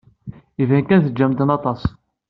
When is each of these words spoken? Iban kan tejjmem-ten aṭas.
Iban 0.61 0.83
kan 0.87 1.01
tejjmem-ten 1.05 1.53
aṭas. 1.57 1.81